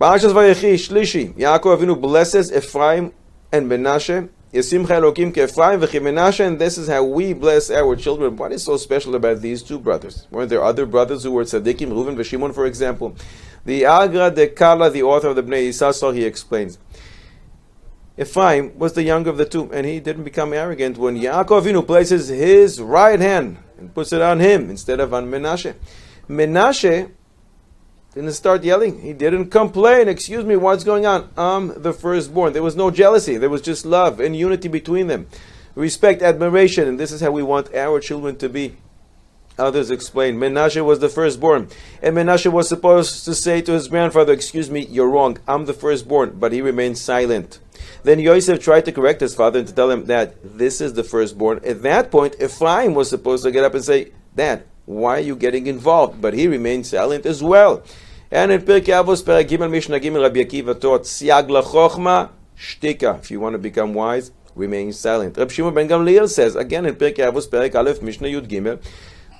Parashas 0.00 0.32
Vayechi, 0.32 0.72
Shlishi, 0.76 1.34
Yaakov 1.34 1.78
Avinu 1.78 2.00
blesses 2.00 2.50
Ephraim 2.50 3.12
and 3.52 3.70
Menashe. 3.70 4.30
Yasimcha 4.50 4.86
Elokim 4.86 5.28
Ephraim 5.36 5.78
v'chimenashe, 5.78 6.40
and 6.40 6.58
this 6.58 6.78
is 6.78 6.88
how 6.88 7.04
we 7.04 7.34
bless 7.34 7.70
our 7.70 7.94
children. 7.96 8.34
What 8.34 8.50
is 8.50 8.64
so 8.64 8.78
special 8.78 9.14
about 9.14 9.42
these 9.42 9.62
two 9.62 9.78
brothers? 9.78 10.26
Weren't 10.30 10.48
there 10.48 10.64
other 10.64 10.86
brothers 10.86 11.24
who 11.24 11.32
were 11.32 11.44
tzaddikim, 11.44 11.88
Reuven 11.88 12.16
v'Shimon, 12.16 12.54
for 12.54 12.64
example? 12.64 13.14
The 13.66 13.84
Agra 13.84 14.30
de 14.30 14.48
Kala, 14.48 14.88
the 14.88 15.02
author 15.02 15.28
of 15.28 15.36
the 15.36 15.42
Bnei 15.42 15.68
Yissaschar, 15.68 16.14
he 16.14 16.24
explains. 16.24 16.78
Ephraim 18.16 18.78
was 18.78 18.94
the 18.94 19.02
younger 19.02 19.28
of 19.28 19.36
the 19.36 19.44
two, 19.44 19.70
and 19.70 19.86
he 19.86 20.00
didn't 20.00 20.24
become 20.24 20.54
arrogant 20.54 20.96
when 20.96 21.18
Yaakov 21.18 21.64
Avinu 21.64 21.86
places 21.86 22.28
his 22.28 22.80
right 22.80 23.20
hand 23.20 23.58
and 23.76 23.94
puts 23.94 24.14
it 24.14 24.22
on 24.22 24.40
him 24.40 24.70
instead 24.70 24.98
of 24.98 25.12
on 25.12 25.30
Menashe. 25.30 25.74
Menashe 26.26 27.10
didn't 28.14 28.32
start 28.32 28.64
yelling. 28.64 29.00
He 29.02 29.12
didn't 29.12 29.50
complain. 29.50 30.08
Excuse 30.08 30.44
me, 30.44 30.56
what's 30.56 30.84
going 30.84 31.06
on? 31.06 31.30
I'm 31.36 31.80
the 31.82 31.92
firstborn. 31.92 32.52
There 32.52 32.62
was 32.62 32.76
no 32.76 32.90
jealousy. 32.90 33.36
There 33.36 33.48
was 33.48 33.62
just 33.62 33.86
love 33.86 34.18
and 34.18 34.34
unity 34.34 34.68
between 34.68 35.06
them. 35.06 35.28
Respect, 35.76 36.20
admiration, 36.20 36.88
and 36.88 36.98
this 36.98 37.12
is 37.12 37.20
how 37.20 37.30
we 37.30 37.42
want 37.42 37.72
our 37.74 38.00
children 38.00 38.36
to 38.38 38.48
be. 38.48 38.76
Others 39.58 39.90
explain 39.90 40.36
Menashe 40.36 40.84
was 40.84 41.00
the 41.00 41.08
firstborn, 41.08 41.68
and 42.02 42.16
Menashe 42.16 42.50
was 42.50 42.68
supposed 42.68 43.24
to 43.26 43.34
say 43.34 43.60
to 43.60 43.72
his 43.72 43.88
grandfather, 43.88 44.32
Excuse 44.32 44.70
me, 44.70 44.86
you're 44.86 45.10
wrong. 45.10 45.38
I'm 45.46 45.66
the 45.66 45.74
firstborn, 45.74 46.38
but 46.38 46.52
he 46.52 46.62
remained 46.62 46.98
silent. 46.98 47.60
Then 48.02 48.18
Yosef 48.18 48.60
tried 48.60 48.86
to 48.86 48.92
correct 48.92 49.20
his 49.20 49.34
father 49.34 49.58
and 49.58 49.68
to 49.68 49.74
tell 49.74 49.90
him 49.90 50.06
that 50.06 50.36
this 50.42 50.80
is 50.80 50.94
the 50.94 51.04
firstborn. 51.04 51.60
At 51.64 51.82
that 51.82 52.10
point, 52.10 52.36
Ephraim 52.40 52.94
was 52.94 53.10
supposed 53.10 53.44
to 53.44 53.50
get 53.50 53.64
up 53.64 53.74
and 53.74 53.84
say, 53.84 54.12
Dad, 54.34 54.64
why 54.90 55.18
are 55.18 55.20
you 55.20 55.36
getting 55.36 55.68
involved? 55.68 56.20
But 56.20 56.34
he 56.34 56.48
remained 56.48 56.86
silent 56.86 57.24
as 57.24 57.42
well. 57.42 57.82
And 58.30 58.50
in 58.50 58.62
Pirkei 58.62 58.94
Avos, 59.02 59.22
Gimel, 59.46 59.70
Mishnah 59.70 60.00
Gimel, 60.00 60.22
Rabbi 60.22 60.40
Akiva 60.40 60.78
taught, 60.80 61.02
Siag 61.02 61.48
lachochma, 61.48 62.30
shtika. 62.58 63.20
If 63.20 63.30
you 63.30 63.38
want 63.38 63.54
to 63.54 63.58
become 63.58 63.94
wise, 63.94 64.32
remain 64.56 64.92
silent. 64.92 65.36
Rabbi 65.36 65.52
Shimon 65.52 65.74
ben 65.74 65.88
Gamliel 65.88 66.28
says, 66.28 66.56
again 66.56 66.86
in 66.86 66.96
Pirkei 66.96 67.30
Avos, 67.30 67.48
Perek 67.48 67.74
Aleph, 67.76 68.02
Mishnah 68.02 68.28
Yud 68.28 68.48
Gimel, 68.48 68.82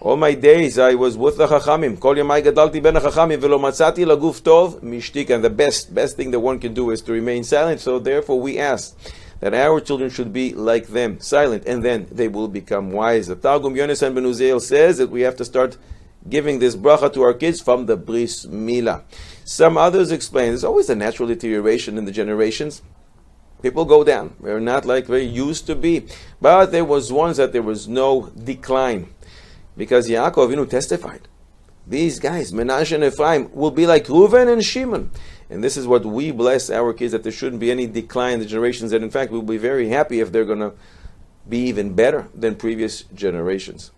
all 0.00 0.16
my 0.16 0.34
days 0.34 0.78
I 0.78 0.94
was 0.94 1.16
with 1.16 1.38
the 1.38 1.46
Chachamim. 1.46 1.98
Kol 1.98 2.14
yamai 2.14 2.44
gadalti 2.44 2.82
ben 2.82 2.94
Chachamim 2.94 3.38
velo 3.38 3.58
matzati 3.58 4.04
laguf 4.04 4.42
tov 4.42 4.80
mishtik. 4.80 5.30
And 5.30 5.42
the 5.42 5.50
best, 5.50 5.92
best 5.94 6.16
thing 6.16 6.30
that 6.30 6.40
one 6.40 6.60
can 6.60 6.72
do 6.72 6.90
is 6.90 7.02
to 7.02 7.12
remain 7.12 7.42
silent. 7.42 7.80
So 7.80 7.98
therefore 7.98 8.38
we 8.40 8.58
ask 8.58 8.96
that 9.40 9.54
our 9.54 9.80
children 9.80 10.10
should 10.10 10.32
be 10.32 10.52
like 10.54 10.88
them, 10.88 11.20
silent, 11.20 11.64
and 11.66 11.84
then 11.84 12.06
they 12.10 12.28
will 12.28 12.48
become 12.48 12.90
wise. 12.90 13.26
The 13.28 13.36
Targum 13.36 13.74
Yonasan 13.74 14.14
ben 14.14 14.24
Uziel 14.24 14.60
says 14.60 14.98
that 14.98 15.10
we 15.10 15.20
have 15.22 15.36
to 15.36 15.44
start 15.44 15.76
giving 16.28 16.58
this 16.58 16.76
bracha 16.76 17.12
to 17.14 17.22
our 17.22 17.34
kids 17.34 17.60
from 17.60 17.86
the 17.86 17.96
bris 17.96 18.46
mila. 18.46 19.04
Some 19.44 19.76
others 19.78 20.10
explain 20.10 20.48
there's 20.48 20.64
always 20.64 20.90
a 20.90 20.96
natural 20.96 21.28
deterioration 21.28 21.96
in 21.96 22.04
the 22.04 22.12
generations. 22.12 22.82
People 23.62 23.84
go 23.84 24.04
down. 24.04 24.34
We're 24.38 24.60
not 24.60 24.84
like 24.84 25.06
they 25.06 25.22
used 25.22 25.66
to 25.66 25.74
be. 25.74 26.06
But 26.40 26.66
there 26.66 26.84
was 26.84 27.12
once 27.12 27.38
that 27.38 27.52
there 27.52 27.62
was 27.62 27.88
no 27.88 28.28
decline 28.28 29.08
because 29.76 30.08
Yaakov 30.08 30.48
Avinu 30.52 30.68
testified. 30.68 31.28
These 31.88 32.18
guys, 32.18 32.52
Menashe 32.52 32.92
and 32.92 33.02
Ephraim, 33.02 33.50
will 33.54 33.70
be 33.70 33.86
like 33.86 34.04
Reuven 34.06 34.52
and 34.52 34.62
Shimon. 34.62 35.10
And 35.48 35.64
this 35.64 35.78
is 35.78 35.86
what 35.86 36.04
we 36.04 36.30
bless 36.30 36.68
our 36.68 36.92
kids 36.92 37.12
that 37.12 37.22
there 37.22 37.32
shouldn't 37.32 37.60
be 37.60 37.70
any 37.70 37.86
decline 37.86 38.34
in 38.34 38.40
the 38.40 38.46
generations. 38.46 38.90
That 38.90 39.02
in 39.02 39.10
fact, 39.10 39.32
we'll 39.32 39.40
be 39.40 39.56
very 39.56 39.88
happy 39.88 40.20
if 40.20 40.30
they're 40.30 40.44
going 40.44 40.58
to 40.58 40.74
be 41.48 41.60
even 41.60 41.94
better 41.94 42.28
than 42.34 42.56
previous 42.56 43.04
generations. 43.14 43.90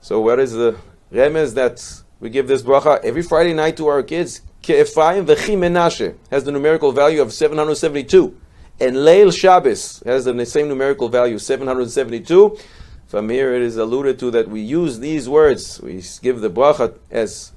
So, 0.00 0.20
what 0.20 0.40
is 0.40 0.52
the 0.52 0.76
remez 1.12 1.54
that 1.54 2.02
we 2.18 2.30
give 2.30 2.48
this 2.48 2.62
bracha 2.62 2.98
every 3.04 3.22
Friday 3.22 3.54
night 3.54 3.76
to 3.76 3.86
our 3.86 4.02
kids? 4.02 4.42
Ephraim 4.68 5.24
v'chi 5.26 5.56
Menashe 5.56 6.16
has 6.32 6.42
the 6.42 6.50
numerical 6.50 6.90
value 6.90 7.22
of 7.22 7.32
772. 7.32 8.36
And 8.80 8.96
Leil 8.96 9.32
Shabbos 9.32 10.02
has 10.04 10.24
the 10.24 10.46
same 10.46 10.68
numerical 10.68 11.08
value, 11.08 11.38
772. 11.38 12.58
From 13.06 13.28
here 13.28 13.54
it 13.54 13.62
is 13.62 13.76
alluded 13.76 14.18
to 14.18 14.30
that 14.32 14.48
we 14.48 14.60
use 14.60 14.98
these 14.98 15.28
words, 15.28 15.80
we 15.80 16.02
give 16.22 16.40
the 16.40 16.50
bracha 16.50 16.98
as 17.10 17.52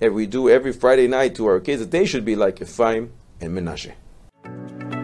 eh, 0.00 0.08
we 0.08 0.26
do 0.26 0.48
every 0.48 0.72
Friday 0.72 1.06
night 1.06 1.36
to 1.36 1.46
our 1.46 1.60
kids, 1.60 1.80
that 1.80 1.92
they 1.92 2.04
should 2.04 2.24
be 2.24 2.34
like 2.34 2.60
Ephraim 2.60 3.12
and 3.40 3.56
Menashe. 3.56 3.92